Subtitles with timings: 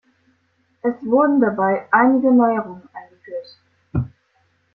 [0.81, 3.55] Es wurden dabei einige Neuerungen eingeführt.